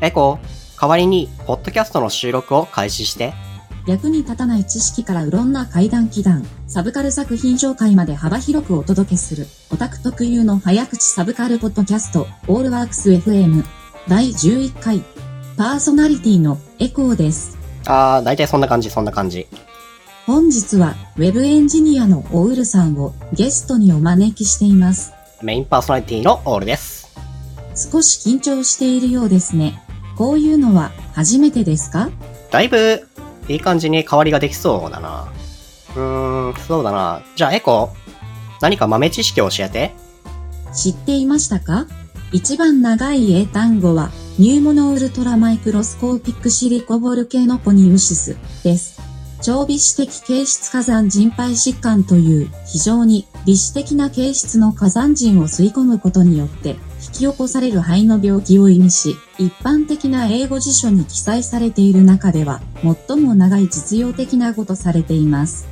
[0.00, 3.34] エコー、代わりに、ポッドキャストの収録を開始して。
[3.86, 13.64] 役に立たない知識からうろんな怪談祈談、サブカル作品紹介まで幅広くお届けする、オタク特有の早口サブカルポッドキャスト、オールワークス FM、
[14.06, 15.02] 第11回、
[15.56, 17.58] パーソナリティのエコーです。
[17.86, 19.48] あー、だいたいそんな感じ、そんな感じ。
[20.26, 25.12] 本日は、ウェブエンジニアのオウルさんをゲストにお招きしています。
[25.42, 27.08] メインパーソナリティのオールです。
[27.74, 29.82] 少し緊張しているようですね。
[30.18, 32.10] こういうのは初めてですか？
[32.50, 33.06] だいぶ、
[33.48, 35.28] いい感じに変わりができそうだな。
[35.94, 37.22] うーん、そうだな。
[37.36, 37.90] じゃあ、エコ、
[38.60, 39.94] 何か豆知識を教えて。
[40.74, 41.86] 知っていましたか？
[42.32, 44.10] 一番長い英単語は、
[44.40, 49.00] ニューモノウルトラマイクロスコーピックシリコボルケノポニウシスです。
[49.40, 56.76] 超微子的形質火山人肺疾患という非常に微子的な形質の火山人を吸い込むことによって引
[57.12, 62.60] き起こされる肺の病気を意味し、一般的な英語辞書に記載されている中では
[63.06, 65.66] 最も長い実用的な語とされています。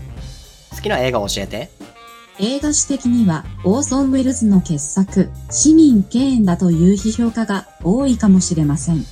[0.75, 1.71] 好きな映画を教えて。
[2.39, 9.05] 映画史的にはオーソン・ウェルズの傑作、市民敬遠だという批評家が多いかもしれません。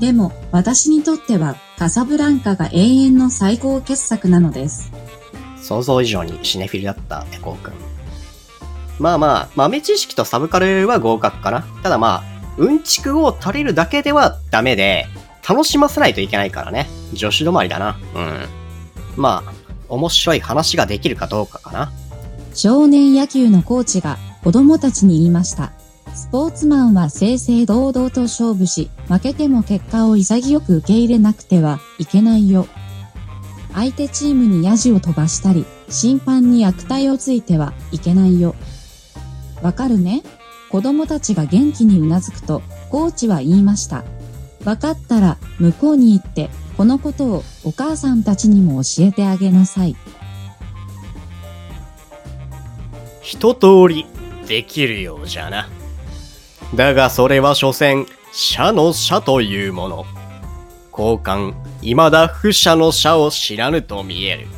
[0.00, 4.90] でも私にとってはカサブランカが永遠の最高傑作なのです。
[5.62, 7.89] 想像以上にシネフィルだったエコーくん。
[9.00, 11.62] まあまあ、豆知識とサブカルは合格かな。
[11.82, 12.22] ただまあ、
[12.58, 15.06] うんちくを垂れるだけではダメで、
[15.48, 16.86] 楽しませないといけないからね。
[17.14, 17.98] 女子止まりだな。
[18.14, 18.48] うん。
[19.16, 19.52] まあ、
[19.88, 21.90] 面白い話ができるかどうかかな。
[22.54, 25.72] 少年野球のコーチが子供たちに言いました。
[26.14, 32.66] スポーツマンは正々堂々と勝負し、負けても結果を潔く受け入れなくてはいけないよ。
[33.72, 38.54] 相手チームにヤジを飛ばしたり、審判に悪態をついてはいけないよ。
[39.62, 40.22] わかるね？
[40.70, 44.04] 子供たちが元気にうなずくと、コーチは言いました。
[44.64, 49.96] わかったら、向こうに行って、このことをお母さんたちにも教えてあげなさい。
[53.20, 54.06] 一通り
[54.46, 55.68] できるようじゃな。
[56.74, 60.06] だがそれは所詮、社の社というもの。
[60.92, 64.48] 交換、未だ不社の社を知らぬと見える。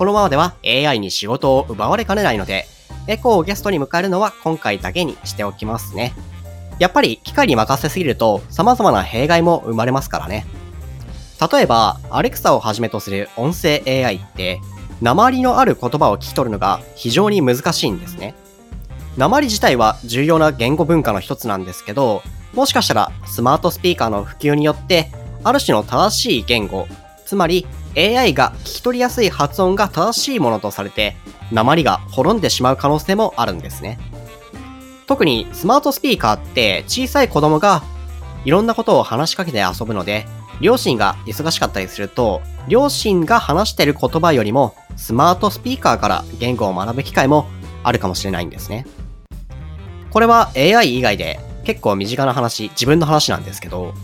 [0.00, 2.64] このままでは AI に仕事を奪われかねないので、
[3.06, 6.14] エコーをゲストに迎えるのは今回だけにしておきますね。
[6.78, 10.46] やっぱり機械に任せすぎると様々な弊害も生まれますからね。
[11.52, 14.62] 例えば、アレクサをはじめとする音声 AI って、
[15.02, 18.34] 鉛のある言葉を聞き取るのが非常に難しいんですね。
[19.18, 22.22] 鉛自体は重要な言語文化の一つなんですけど、
[22.54, 25.12] もしかしたらスマートスピーカーの普及によって、
[25.44, 26.88] ある種の正しい言語、
[27.30, 27.64] つまり
[27.96, 31.14] AI が聞き取りやすい発音が正しいものとされて、
[31.52, 34.00] 鉛が滅んでしまう可能性もあるんですね。
[35.06, 37.84] 特にスマートスピーカーって小さい子供が
[38.44, 40.26] いろんなことを話しかけて遊ぶので、
[40.60, 47.46] 両親が忙しかったりすると、両親が話してる言葉よりもスマートスピーカーから言語を学ぶ機会も
[47.84, 48.88] あるかもしれないんですね。
[50.10, 53.94] これは AI 以外で結構身近な話、自分の話なんですけど、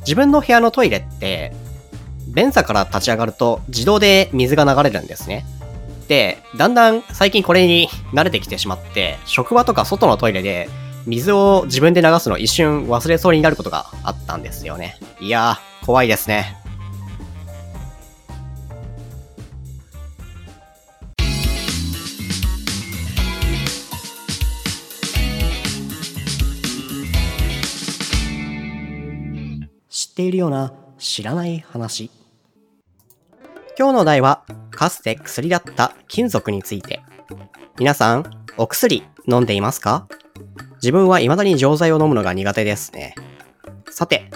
[0.00, 1.54] 自分の部屋のトイレって、
[2.32, 5.44] 便座から立ち上がると自動で水が流れるんですね。
[6.08, 10.68] で、だんだん最近これに慣れてきてしまって、職場とか外のトイレで
[11.06, 14.96] 水を自分で流すの一瞬忘れそうになることがあったんですよね。
[15.20, 16.56] いやー、怖いですね。
[29.90, 32.10] 知っているような知らない話。
[33.78, 37.00] 今日の題は、かつて薬だった金属について。
[37.78, 38.24] 皆さん、
[38.58, 40.06] お薬飲んでいますか？
[40.74, 43.14] 自分は未だに錠剤を飲むのが苦手ですね。
[43.90, 44.30] さて、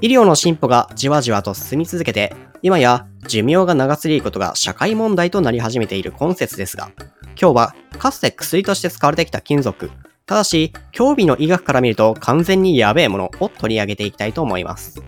[0.00, 6.90] 医療の進歩がじわじわと進み続けて、今や寿命が長すぎることが社会問題となり始めている今節ですが、
[7.40, 9.90] 今日はかつて薬として使われてきた金属、
[10.24, 15.02] ただし、興味の医学から見ると完全にやべえものを取り上げていきたいと思います。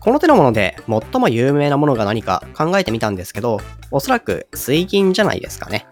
[0.00, 3.60] この手のもので最も有名なものが何か考えてみたんですけど、
[3.90, 5.86] おそらく水銀じゃないですかね。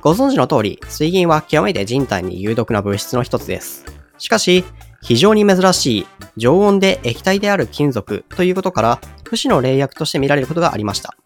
[0.00, 3.84] ご存知の通り、水銀は極めて人体に有毒な物質の一つです。
[4.18, 4.64] しかし、
[5.02, 6.06] 非常に珍しい
[6.36, 11.16] 常温で液体である金属ということから、不死の霊薬として見られることがありました。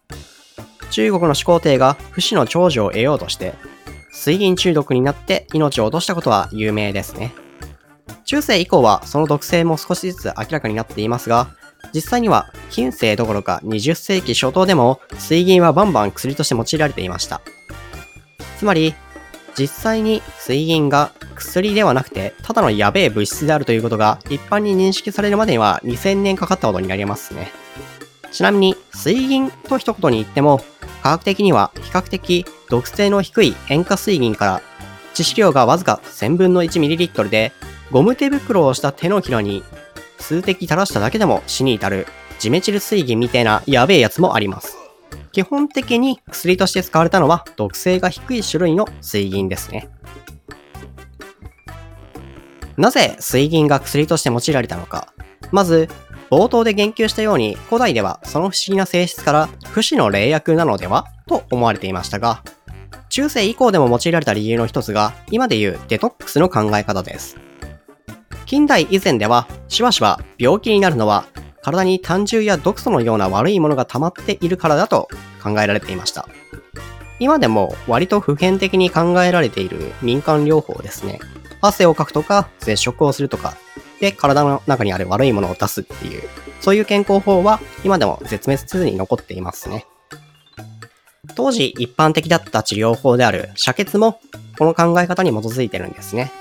[0.89, 3.53] 中国の始皇帝が不死の長寿を得ようとして、
[4.11, 7.33] 水銀中毒になって命を落としたことは有名ですね。
[8.25, 11.49] 中世以降はその毒性も少しずつ明らかになっていますが、
[11.93, 17.41] 実際には近世どころか20世紀初頭でも水銀はバンバン薬として用いられていました。
[18.57, 18.93] つまり、
[19.57, 27.51] 実際に水銀が薬ではなくて、ただのやべえ物質であるということが一般に認識されるまでには2000年かかったことになりますね。
[28.31, 30.61] ちなみに、水銀と一言に言っても、
[31.03, 34.61] 科学的には比較的毒性の低い塩化水銀から
[35.13, 37.51] 致死量がわずか1000分の 1ml で、
[37.91, 39.63] ゴム手袋をした手のひらに
[40.21, 42.07] 数滴垂らしただけでも死に至る
[42.39, 44.77] ジメチル水銀みたいなやべえやつもあります。
[45.31, 49.89] 基本的に薬として使われたのは毒性が低い種類の水銀ですね。
[52.77, 55.13] なぜ水銀が薬として用いられたのか。
[55.51, 55.89] まず、
[56.29, 62.43] 冒頭で言及したように、古代ではその不思議な性質から不死の霊薬なのではと思われていましたが、
[63.09, 67.37] 中世以降でも用いられた理由の一つが、今でいうデトックスの考え方です。
[68.51, 71.23] 近代以前では、しばしば病気になるのは
[71.61, 75.07] 体に胆汁や毒素のような悪いものが溜まっているからだと
[75.41, 76.27] 考えられていました。
[77.17, 81.21] 今でも割と普遍的に考えられている民間療法ですね。
[81.61, 83.55] 汗をかくとか、接触をするとか、
[84.01, 86.23] で、体の中にある悪いものを出すっていう、
[86.59, 89.85] そういう健康法は今でも絶滅せずに残っていますね。
[91.35, 94.19] 当時一般的だった治療法である遮血も、
[94.59, 96.33] この考え方に基づいてるんですね。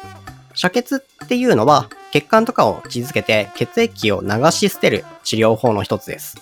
[0.55, 6.37] 遮血っていうのは、血管とかを傷つけて血液を流し捨てる治療法の一つです。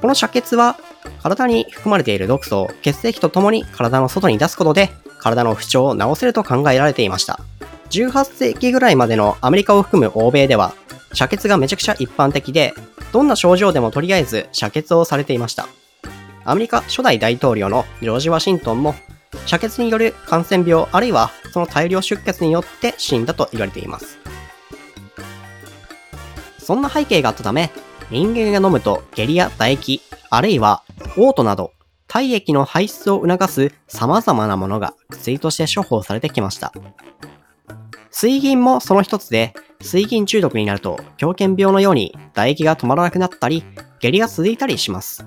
[0.00, 0.76] この遮血は
[1.22, 7.40] 体に含まれている毒素を血液とともに体の外に出すことで体の不調を治せると考えられていました。
[7.90, 10.74] 18世紀ぐらいまでのアメリカを含む欧米では
[11.12, 12.74] 遮血がめちゃくちゃ一般的で
[13.12, 15.68] どんな症状でもとりあえず遮血をされていました。
[16.44, 18.94] アメリカ初代大統領のジョージ・ワシントンも
[19.46, 24.23] 遮血による感染病あるいはその大量出血によって死んだと言われています。
[26.64, 27.70] そんな背景があったため、
[28.10, 30.00] 人間が飲むと下痢や唾液、
[30.30, 30.82] あるいは
[31.14, 31.72] 嘔吐など、
[32.08, 36.72] 体液の排出を促す様々なものが薬として処方されてきました。
[38.10, 39.52] 水銀もその一つで、
[39.82, 43.62] 水銀中毒になると狂犬病のように唾液が止まらなくなったり、
[44.00, 45.26] 下痢が続いたりします。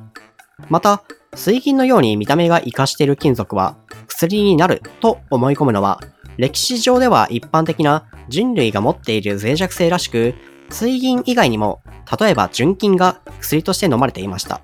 [0.69, 1.03] また、
[1.35, 5.99] 水銀のように見た目が活かしている金属は薬になると思い込むのは、
[6.37, 10.33] 歴史上では一般的な人類が持っている脆弱性らしく、
[10.69, 11.81] 水銀以外にも、
[12.19, 14.61] 例えば純金が薬として飲まれていました。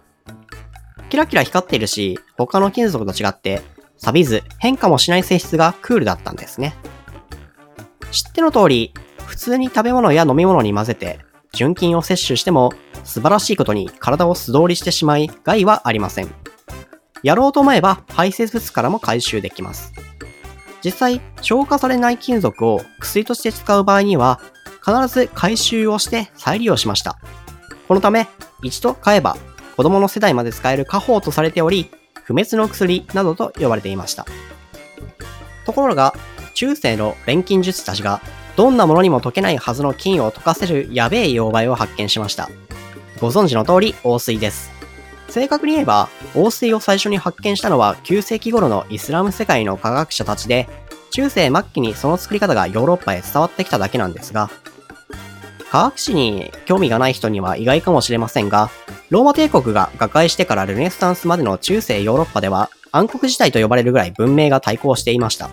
[1.09, 3.61] キラキラ光っているし、他の金属と違って、
[3.97, 6.75] 錆びず変化もしない性質がクールだったんですね。
[8.11, 8.93] 知っての通り、
[9.25, 11.19] 普通に食べ物や飲み物に混ぜて、
[11.53, 12.73] 純金を摂取しても、
[13.03, 16.33] 素晴らしいことに体を素通りしてしまい、害はありません。
[17.23, 19.93] やろうと思えば排泄物からも回収できます。
[20.83, 24.39] 実際、消化されない金属を薬として使う場合には、
[24.85, 27.17] 必ず回収をして再利用しました。
[27.87, 28.27] このため、
[28.61, 29.37] 一度買えば
[29.75, 31.89] 子供の世代まで使える家宝とされており、
[32.23, 34.25] 不滅の薬などと呼ばれていました。
[35.65, 36.13] ところが、
[36.53, 38.21] 中世の錬金術師たちが、
[38.55, 42.49] どんなものにも溶けないはずの金を溶かせるやべえ溶媒を発見しました。
[43.19, 44.72] ご存知の通り、王水です。
[45.33, 50.69] 正確に言えば、王水を最初に発見したのは9世紀頃のイスラム世界の科学者たちで、
[51.09, 54.51] 中世末期にその作り方がヨーロッパへ伝わってきただけなんですが、
[55.71, 58.69] 科学史に興味がない人には意外かもしれませんが、
[59.09, 65.49] ローマ帝国が瓦解してからルネッサンスまでの中世ヨーロッパでは暗黒時代と呼ばれるぐらい文明が対抗していました。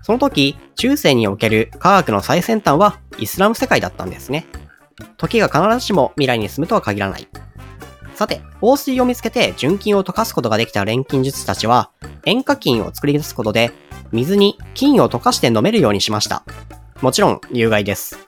[0.00, 4.46] その時、中世における科学の最先端はイスラム世界だったんですね。
[5.18, 7.28] 時が必ずしも未来に進むとは限らない。
[8.20, 11.90] さて、放水を見つけて純金を溶かすことができた錬金術師たちは、
[12.26, 13.72] 塩化金を作り出すことで、
[14.12, 16.42] 水に金を溶かして飲めるようにしました。
[17.00, 18.18] もちろん、有害です。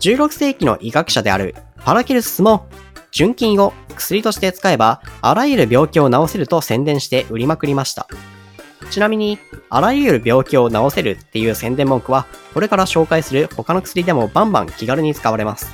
[0.00, 1.54] 16世紀の医学者である
[1.84, 2.68] パラケルスも
[3.10, 8.08] 純金を薬として使えばあらゆる病気を治せると宣伝して売りまくりました。
[8.90, 15.70] ちなみに、あらゆる病気を治せるっていう宣伝文句は、これから紹介する他の薬でもバンバン気軽に使われます。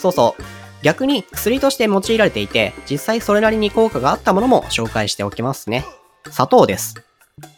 [0.00, 0.61] そうそう。
[0.82, 5.84] 逆に薬として用いられていて、実際それなりに効果があったものも紹介しておきますね。
[6.30, 6.94] 砂糖です。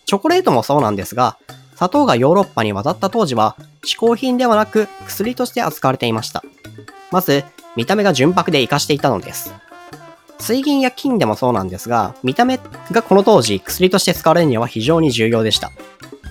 [0.06, 1.38] チョコレートもそうなんですが、
[1.74, 6.42] 砂糖がヨーロッパに渡った当時は、嗜好品ではなく薬として扱われていました。
[7.10, 7.44] まず、
[7.76, 9.52] 見た目が純白で活かしていたのです。
[10.38, 12.60] 水銀や金でもそうなんですが、見た目
[12.92, 15.72] がこの当時薬として使われるには非常に重要でした。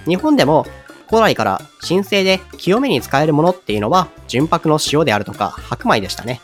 [0.06, 0.66] 日本でも
[1.10, 6.42] 古来から神聖で清めに使えるものっていうのは純白の塩であるとか白米でしたね。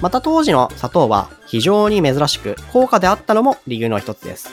[0.00, 4.50] また当時の砂糖は非常に珍しく高価であったのも理由の一つです。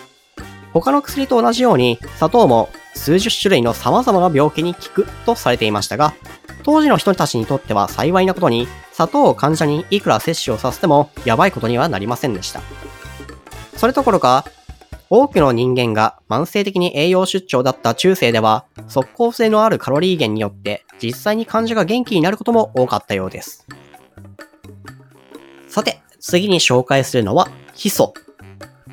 [0.74, 6.14] 他の薬と同じように砂糖も数十種類の様々な病気に効くとされていましたが、
[6.64, 12.62] 当時の人たちにとっては幸いなことに、砂糖を患者にいくら摂取をさせてもやばいことにはなりませんでした。
[13.78, 14.46] それどころか、
[15.10, 23.68] 多くの人間が慢性的に栄養出張だった中世では、速効性のあるカロリー源によって実際に患者が元気になることも多かったようです。
[25.76, 28.14] さて、次に紹介するのは、ヒ素。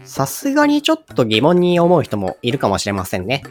[0.03, 3.45] さすがにちょっと疑問に思う人もいるかもしれませんね。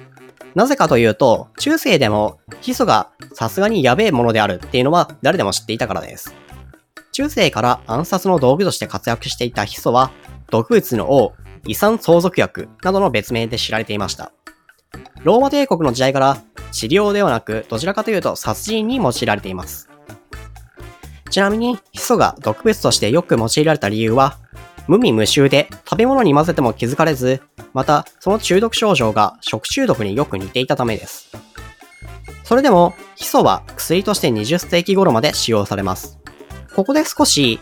[0.53, 6.35] なぜかというと、中世でもヒ素がさすがにやべえものであるっていうのは誰でも知っていたからです。
[7.13, 10.11] 中世から暗殺の道具として活躍していたヒ素は、
[10.49, 11.31] 毒物の王、
[11.65, 14.33] 遺産相続薬などの別名で知られていました。
[15.23, 19.87] ローマ帝国の時代から治療ではなく、どちらかというと殺人に用いられています。
[21.31, 24.37] ちなみに、ヒ素が毒物としてよく用いられた理由は、
[24.87, 27.41] 無味無臭で食べ物に混ぜても気づかれず、
[27.73, 31.31] またその中毒症状が食中毒によく似ていたためです。
[32.43, 36.19] それでも、ヒ素は薬として20世紀頃まで使用されます。
[36.75, 37.61] ここで少し、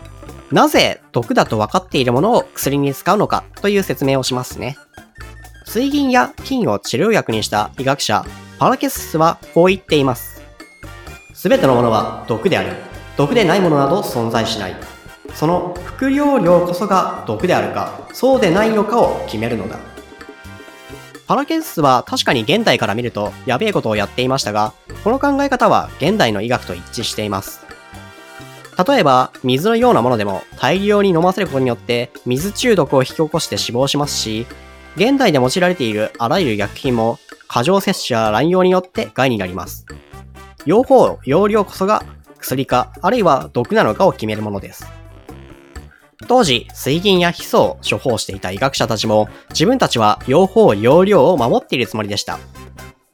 [0.52, 4.78] なぜ毒だと分かっているものを薬に使うのかという説明をしますね。
[5.66, 8.26] 水銀や菌を治療薬にした医学者、
[8.58, 10.42] パラケススはこう言っています。
[11.36, 12.89] すべてのものは毒である。
[13.20, 14.76] 毒でないものなど存在しない。
[15.34, 19.78] その副用量こそが毒であるか、そうでないのかを決めるのだ。
[21.28, 24.72] パラケススは確かに現代から見るとやべえことをやっていましたが、
[25.04, 27.66] この考え方は現代の医学と一致しています。
[28.88, 34.48] 例えば、水のようなものでも大量に飲ませることによって水中毒を引き起こして死亡しますし、
[34.96, 39.86] 現代で用いられているあらゆる薬品も過剰摂取や乱用によって害になります。
[40.66, 42.06] 用法、用量こそが
[42.40, 44.86] 薬か、あるいは毒なのかを決めるものです。
[46.28, 52.40] 当時、水銀やヒ素を処方していた医学者たちも、自分たちは用法、用量を守っているつもりでした。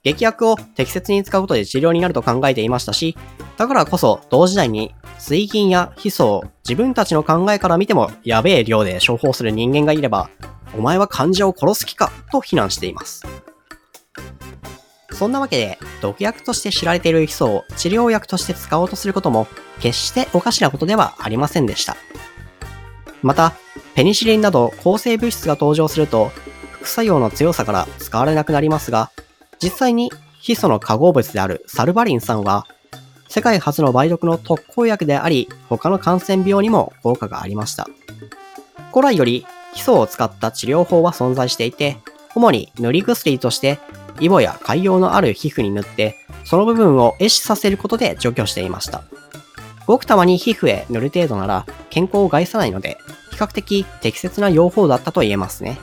[0.03, 3.17] 劇薬を適切に使うことで治療になると考えていましたし、
[3.57, 10.29] だからこそ同時代に水銀やヒ素を自分たちの考えから見てもやべえ量で処方する人間がいれば、
[10.77, 13.23] お前は患者を殺す気かと非難しています。
[15.15, 19.47] そんなわけで、毒薬として知られているヒ素を治療薬として使おうとすることも、
[19.79, 21.95] 決しておかしなことではありませんでした。
[23.21, 23.53] また、
[23.95, 26.31] ペニシリンなど抗生物質が登場すると、
[26.73, 29.09] 副作用の強さから使われなくなりますが、
[29.63, 32.67] 実際にヒ素の化合物であるサルバリン酸は、
[33.29, 37.87] 世界初の梅毒の特効薬であり、他の感染病にも効果がありました。
[38.93, 41.97] 古来よりヒ素を使った治療法は存在していて、
[42.35, 43.79] 主に塗り薬として、
[44.19, 49.03] イボや潰瘍のある皮膚に塗って、その部分を壊死させることで除去していました。
[49.85, 52.97] ごくたまに皮膚へ塗る程度なら健康を害さないので、
[53.31, 55.77] 比較的適切な用法だったと言えますね。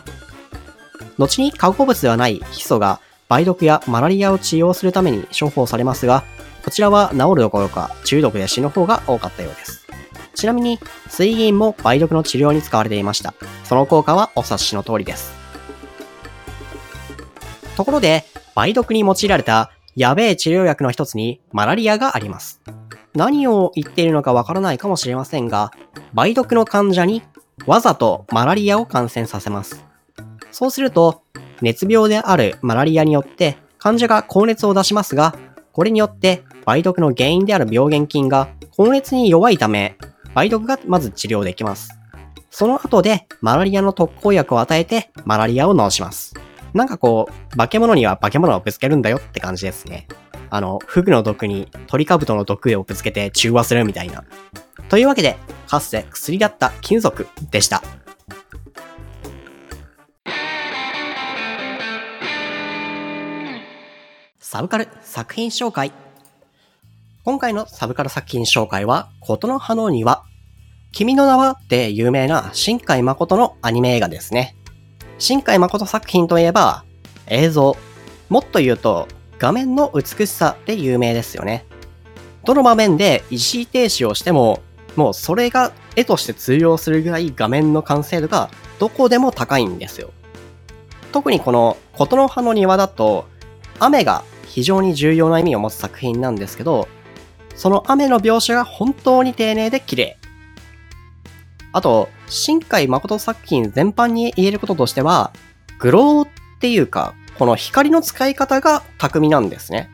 [1.19, 6.25] 後に化合物ではないヒ素が梅毒やマラリアを治療するために処方されますが、
[6.65, 9.87] こちらは治るどころか中毒で死ぬ方が多かったようです。
[10.35, 13.35] ちなみに、水銀も梅毒の治療に使われていました。
[13.65, 15.42] その効果はお察しの通りです。
[17.77, 18.25] ところで、
[18.57, 22.61] 梅毒に用いられたやべえ治療薬の一つにマラリアがあります。
[23.15, 25.71] 何を言っているのかわからないかもしれませんが、
[26.15, 27.23] 梅毒の患者に
[27.67, 29.85] わざとマラリアを感染させます。
[30.51, 31.23] そうすると、
[31.61, 35.35] 熱病であるマラリアによって患者が高熱を出しますが、
[35.73, 39.97] これによって梅毒の原因である病原菌が高熱に弱いため、
[40.35, 41.91] 梅毒がまず治療できます。
[42.51, 46.35] その後でマラリアの特効薬を与えてマラリアを治します。
[46.75, 50.07] なんかこう、化け物には化け物をぶつけるんだよって感じですね。
[50.49, 54.25] あの、フグの毒にトリカブトの毒をぶつけて中和するみたいな。
[54.89, 55.37] というわけで、
[55.67, 57.83] かつて薬だった金属でした。
[64.39, 65.93] サブカル作品紹介。
[67.25, 70.25] 今回のサブカル作品紹介は、ことの葉の庭。
[70.93, 74.57] 君の名はで有名な新海誠のアニメ映画ですね。
[75.23, 76.83] 新海誠作品といえば、
[77.29, 77.77] 映像。
[78.29, 79.07] もっと言うと、
[79.39, 81.65] 画面の美しさで有名ですよね。
[82.45, 84.63] どの場面で一時停止をしても、
[84.97, 88.51] もうそれが絵として通用するぐらい画面の完成度が
[88.81, 90.11] どこでも高いんですよ。
[91.13, 93.27] 特にこの琴の葉の庭だと、
[93.79, 96.89] 雨が非常に重要な意味を持つ作品なんですけど、
[97.55, 100.19] その雨の描写が本当に丁寧で綺麗。
[101.73, 105.33] あと、新海誠作品全般に言えることとしては、
[105.79, 106.29] グローっ
[106.61, 109.91] ていうか、この光の使い方が巧みなんですね。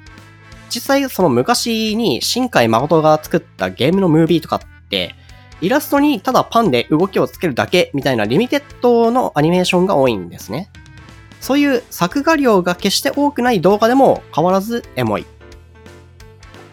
[0.70, 5.14] 実際その昔に新海誠が作ったゲームのムービーとかって、
[5.61, 10.70] イラストにただパンで動きをつけるだけみたいなリミテッドのアニメーションが多いんですね。
[11.40, 15.26] そういう作画量が決して多くない動画でも変わらずエモい。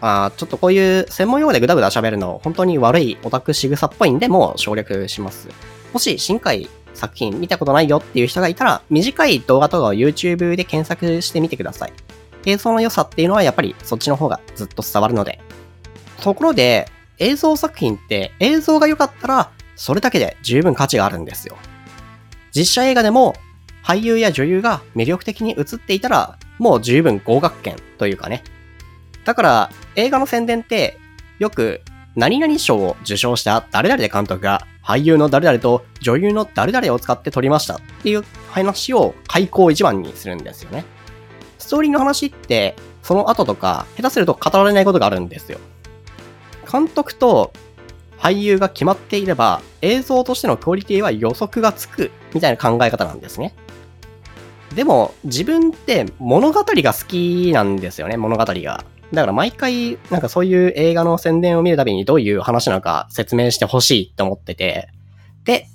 [0.00, 5.48] あちょっとこういう専門用語でグダグダ喋るの本当に悪いオタク仕草っぽいんでもう省略します。
[5.92, 11.92] もし新海作品見たことないよっていう人がいたら、短い動画とかを YouTube で検索してみてください。
[12.46, 15.40] 映像の良さっていうのはやっぱりそっちの方がずっと伝わるので。
[16.22, 16.88] ところで、
[17.18, 21.56] 映像作品って映像が良かったら、それだけで十分価値があるんですよ。
[22.54, 23.34] 実写映画でも
[23.84, 28.42] 俳優や女優が魅力的に映っていたら、もう十分合格圏というかね。
[29.26, 30.98] だから映画の宣伝って
[31.38, 31.82] よく
[32.14, 40.84] 何々賞を受賞した誰々で監督が俳優の誰々と女優の誰々を使って撮りましたっていう話を開口一番にするんですよね。
[41.58, 45.58] ストーリーの話ってその後とか下手すると語られないことがあるんですよ。
[46.70, 47.52] 監督と
[48.18, 53.54] 俳優が決まっていれば映像としてのクオリティは予測がつくみたいな考え方なんですね。
[54.74, 58.84] でも自分って物語が好きなんですよね、物語が。
[59.12, 64.88] だから毎回、なんかそういう映画の宣伝を見るたびにどういう話なのか説明してほしいって思ってて、
[65.44, 65.68] で、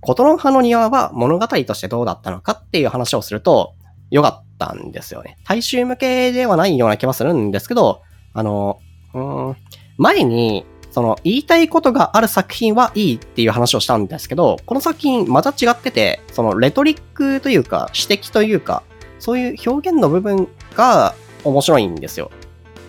[0.00, 3.74] ことの葉の庭は物語としてどうだったのかっていう話をすると、
[4.10, 5.38] 良かったんですよね。
[5.44, 8.02] 大衆向けではないような気はするんですけど、
[8.32, 8.80] あの、
[9.14, 9.56] うん、
[9.96, 18.82] 前に、その、言いたいことがある作品はいいっていう話をしたんですけど、この作品また違ってて、その、レトリックというか、指摘というか、
[19.18, 22.30] そういう表現の部分が面白いんですよ。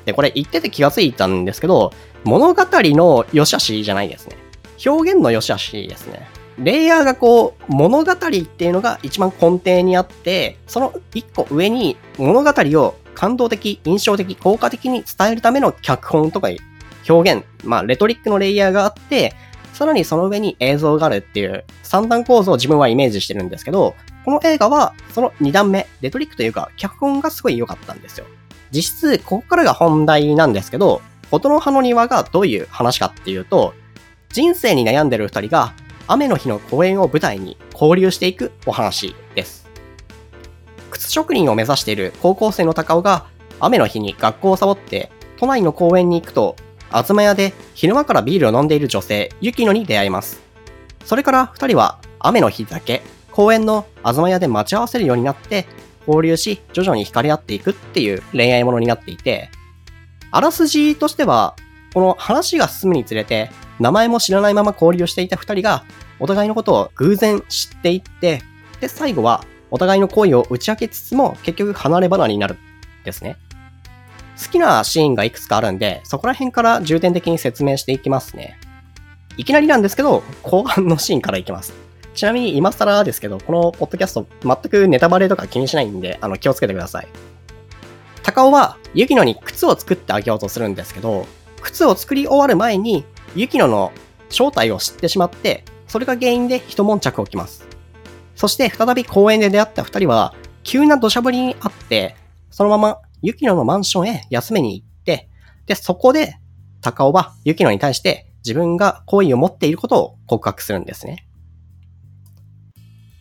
[0.06, 1.92] で、これ言ってて気がついたんですけど、
[2.24, 4.36] 物語の良し悪しじゃないですね。
[4.86, 6.28] 表現の良し悪しですね。
[6.60, 16.50] レイヤーがこう、物語っていうのが一番根底にあって、その一個上に物語を感動的、印象的、効果的に伝えるための脚本とか
[17.08, 19.34] 表現、まあ、レトリックのレイヤーがあって、
[19.74, 23.94] さらにその上に映像があるっていう三段構造を自分はイメージしてるんですけど、
[24.24, 28.26] この映画はその二段目、レトリックというか脚本がすごい良かったんですよ。
[28.76, 31.02] 実質、ここからが本題なんですけど、
[31.32, 33.74] 琴の葉の庭がどういう話かっていうと、
[34.30, 35.74] 人生に悩んでる二人が
[36.08, 39.66] 雨の日の公園を舞台に交流していくお話です。
[40.92, 43.28] 靴職人を目指している高校生の高尾が
[43.62, 46.58] 雨の日に学校をサボって都内の公園に行くと、
[46.92, 50.42] 東屋で昼間からビールを飲んでいる女性、雪乃に出会います。
[51.06, 55.66] それから二人は雨の日だけ公園の東屋で待ち合わせるようになって
[56.08, 59.50] 交流し、徐々に惹かれ合っていくっていう恋愛ものになっていて、
[60.32, 61.56] あらすじとしては、
[61.94, 65.84] この話が進むにつれて、名前も知らないまま交流していた二人が、
[66.20, 68.42] お互いのことを偶然知っていって、
[68.80, 72.58] で、最後は、お互いの恋を打ち明けつつも、結局離れ離れになる。
[73.06, 73.38] ですね。
[74.42, 78.60] 好きなシーンがいくつかあるんで、そこら辺から重点的に説明していきますね。
[79.38, 81.85] いきなりなんですけど、後半のシーンからいきます。
[82.16, 87.08] ちなみに今更ですけど、このポッドキャスト全くネタバレとか気にしないんで、あの、気をつけてください。
[88.24, 91.28] 高尾は、ユキノに靴を作ってあげようとするんですけど、
[91.62, 93.92] 靴を作り終わる前に、ユキノの
[94.30, 97.68] 正体を知ってしまって、それが原因で一悶着起きます。
[98.36, 102.16] そして再び公園で出会った二人は、急な土砂降りにあって、
[102.50, 105.30] そのままユキノのマンションへ休めに行って、
[105.66, 106.38] で、そこで、
[106.82, 111.25] 高尾はユキノに対して自分が好意を持っていることを告白するんですね。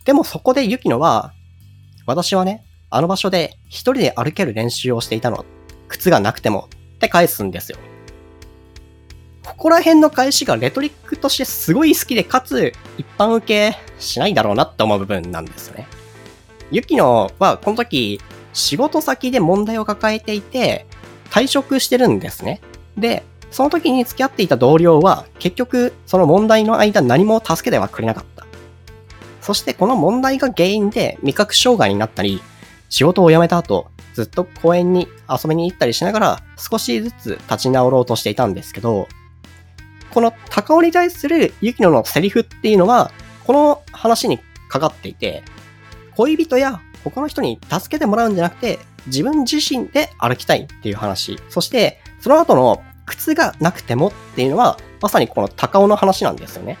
[0.05, 1.33] でもそこでユキノは、
[2.05, 5.45] 私はね、あの場所で一人で歩ける練習をしていたの。
[5.87, 6.69] 靴がなくても。
[6.95, 7.77] って返すんですよ。
[9.45, 15.87] ここら辺の返しがレトリックとしてすごい好きで、かつ一般受けしないだろうなって思う部分なんですよね。
[16.71, 18.19] ユキノはこの時
[18.53, 20.87] 仕事先で問題を抱えていて
[21.29, 22.61] 退職してるんですね。
[22.97, 28.34] で、その時に付き合っていた同僚は結局その問題の間何も助けてはくれなかった。
[29.45, 32.41] そしてこの問題が原因で味覚障害になったり、
[32.89, 39.07] 仕事を辞めた後、ずっと公園に遊びに行ったりしながら少しずつ立ち直ろうとしていたんですけど、
[40.11, 43.11] この高尾に対するユキノのセリフっていうのは、
[43.45, 45.43] この話にかかっていて、
[46.15, 51.37] 恋人や他の人に助けてもらうんじゃなくて、自分自身で歩きたいっていう話。
[51.49, 56.79] そして、その後の靴がなくてもっていうのは、まさにこの高尾の話なんですよね。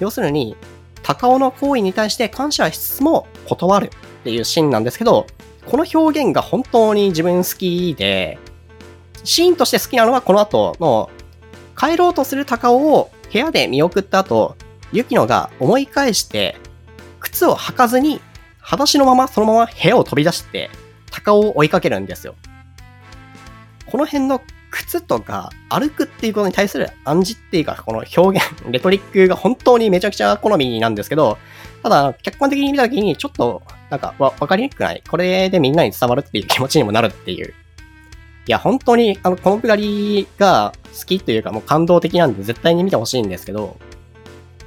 [0.00, 0.56] 要するに、
[1.04, 3.90] 高尾の行為に対して感謝しつつも断るっ
[4.24, 5.26] ていうシーンなんですけど、
[5.66, 8.38] この表現が本当に自分好きで、
[9.22, 11.10] シーンとして好きなのはこの後の、
[11.78, 14.56] 帰ろうとする高尾を部屋で見送った後、
[14.92, 16.56] ユキノが思い返して、
[17.20, 18.20] 靴を履かずに、
[18.60, 20.70] 裸足のままそのまま部屋を飛び出して、
[21.10, 22.34] 高尾を追いかけるんですよ。
[23.86, 24.40] この辺の
[24.74, 31.38] 靴とか歩くっていうことに対する暗示っていうか、この表現、レトリックが本当にめちゃくちゃ好みなんですけど、
[31.84, 37.54] ただ、客観的に見たときにちょっと、なんかわ、わかりにくくないこれでみんなに伝わるっていう気持ちにもなるっていう。
[38.46, 43.78] いや、本当に、あの、このくだりが好きというか、もう感動的なんで絶対に見てほしいんですけど、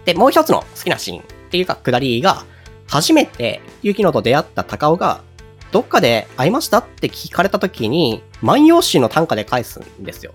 [0.05, 2.45] で、もう一つの好きなシーンっていうか下りが、
[2.87, 5.21] 初めてユキノと出会った高尾が、
[5.71, 10.33] どっかで会いましたって聞かれた時に、万葉集の短歌で返すんですよ。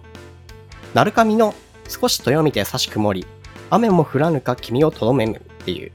[0.94, 1.54] なるかみの
[1.88, 3.26] 少し豊見て差し曇り、
[3.70, 5.92] 雨も降らぬか君をとどめむっていう。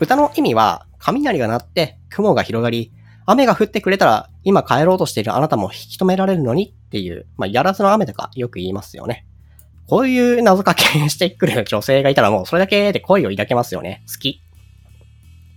[0.00, 2.92] 歌の意味は、雷が鳴って雲が広がり、
[3.26, 9.26] 雨が降ってくれたら今帰ろうとしているあなたも引き止められるのにっていう、まあ、やらずの雨とかよく言いますよね。
[9.86, 14.02] こういう謎かけしてくる女性がいたらもうそれだけで恋を抱けますよね。
[14.06, 14.42] 好き。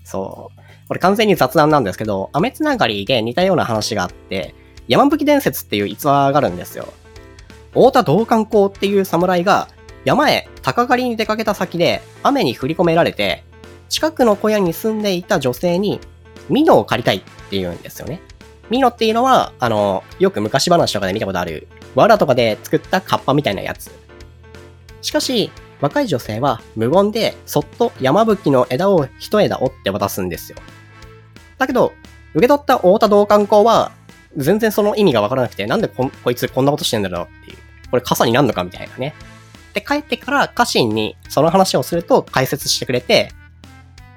[0.03, 0.60] そう。
[0.91, 4.53] これ完全に雑談なんですけど、雨つながりで似たような話があって、
[4.89, 6.91] 山吹伝説っていう逸話があるんですよ。
[7.69, 9.69] 太田道館公っていう侍が
[10.03, 13.45] 山へ鷹狩りに出かけた先で雨に降り込められて、
[13.87, 16.01] 近くの小屋に住んでいた女性に、
[16.49, 18.19] ミノを借りたいって言うんですよね。
[18.69, 23.91] ミノっていうのは、あの、よく昔話とかで見たことある、藁とかで作ったカッパみたいなやつ。
[25.01, 30.57] しかし、若い女性は無言でそっと山吹の枝を一枝折って渡すんですよ。
[31.61, 31.93] だけど、
[32.33, 33.91] 受け取った太田道館公は、
[34.35, 37.57] 全然その意味がわからなくて、なんでここいつこんなことしてんだろうっていう。
[37.91, 39.13] これ傘になんのかみたいなね。
[39.73, 43.31] で、帰ってから家臣にその話をすると解説してくれて、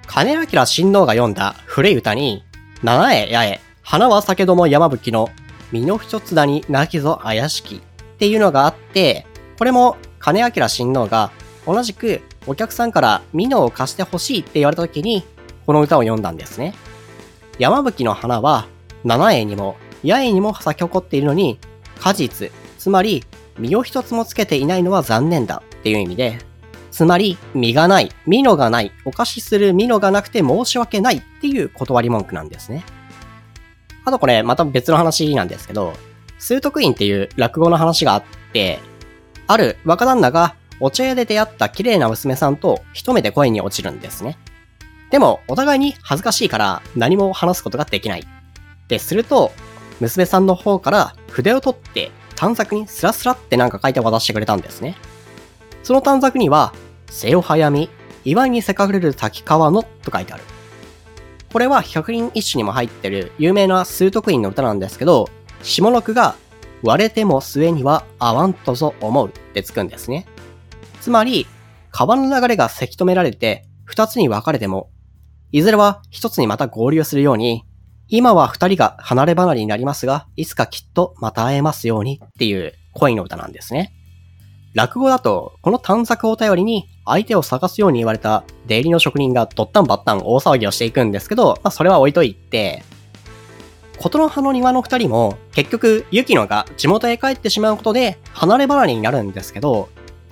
[0.06, 2.44] 金明親王が読んだ古い歌に、
[2.82, 5.28] 七重八重、花は酒ども山吹の、
[5.70, 7.80] 身の一つだに泣きぞ怪しきっ
[8.18, 9.26] ていうのがあって、
[9.58, 11.30] これも金明親王が
[11.66, 15.24] 同じくお客さんから美濃を貸してほしいって言われた時に、
[15.66, 16.74] この歌を読んだんですね。
[17.58, 18.66] 山吹の花は、
[19.04, 21.58] 七重にも、八重にも咲き誇っているのに、
[22.00, 23.24] 果実、つまり
[23.58, 26.38] 実を一つもつけていないのは残念だっていう意味で、
[26.90, 32.84] つまり、実がない、実のがない、お貸しする実のがなくて申し訳ないっていう断り文句なんですね。
[34.04, 35.94] あとこれ、また別の話なんですけど、
[36.38, 38.78] 数徳院っていう落語の話があって、
[39.46, 44.38] ある若旦那がお茶屋で出会った綺麗な娘さんと一目で声に落ちるんですね。
[45.14, 48.26] でも、お互いに恥ずかしいから何も話すことができない。
[48.88, 49.52] で、すると、
[50.00, 54.96] 娘さんの方から筆を取って短冊にスラスラってなんか書いて渡してくれたんですね。
[55.84, 56.74] その短冊には、
[57.06, 57.90] 瀬を早み、
[58.24, 60.42] 岩にせかれる滝川のと書いてある。
[61.52, 65.30] これは百人一首にも入ってる有名な数徳院の歌なんですけど、
[65.62, 66.34] 下の句が、
[66.82, 70.26] 割れても末には合わんとぞ思うってつくんですね。
[71.00, 71.46] つまり、
[71.92, 74.90] 川の流れがせき止められて、二つに分かれても、
[75.54, 77.64] いずれは一つにまた合流するように、
[78.08, 83.92] 今は二人が離れ離れになりますが、いつかきっとまた会えますようにっていう恋の歌なんですね。
[84.74, 92.82] 落語だと、この探索を頼りに相手を探すように言われた出入りの職人がドッタンバッタン大騒ぎをしていくんですけど、まあそれは置いといて、
[93.98, 99.88] 琴の葉の庭の二人も結局雪乃が地元へ帰ってしまうことで離れ離れになるんですけど、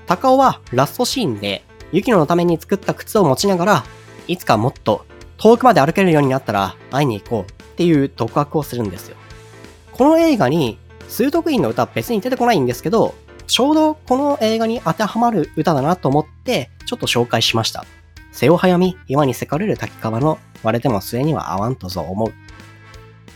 [0.09, 3.85] 高尾はラストシーンで雪乃のために作った靴を持ちながら、
[4.27, 5.05] いつかもっと
[5.43, 9.17] 遠くまで歩けるようになったら会いに行こうっていう独白をするんですよ。
[9.91, 10.79] この映画に、
[11.09, 13.17] 数徳院の歌別に出てこないんですけど、
[13.49, 17.85] ちょうどこの映画に当てはまる歌だなと思って、ちょっと紹介しました。
[18.31, 22.33] 瀬を早み、岩にせかれる滝川の割れても末には合わんとぞ思う。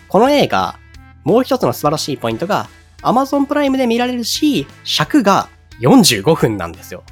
[0.07, 0.79] この映画、
[1.25, 2.69] もう一つの素晴らしいポイントが、
[3.03, 5.49] Amazon プライムで見られるし、尺が
[5.81, 7.03] 45分なんですよ。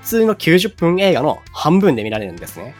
[0.00, 2.74] 普通の90分映画の半分で見られるんですね。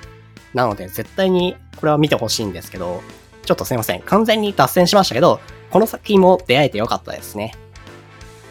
[0.55, 3.03] なので、絶対にこれは見てほしいんですけど、
[3.45, 4.03] ちょっとすいません。
[4.03, 7.55] 完全に脱線しましたけど、この作品も出会えてよかったですね。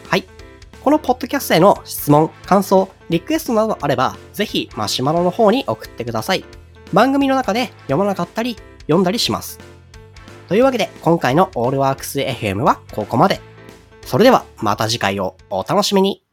[0.08, 0.24] はい。
[0.82, 6.44] このポッドキャストへの質問、感想、リクエストなどあれば、ぜひマシュマロの方に送ってください。
[6.92, 9.58] 番組の中で読まなかったり、読んだりします。
[10.48, 13.40] というわけで、今回のオールワークス FM はここまで。
[14.04, 16.29] それでは、また次回をお楽しみに。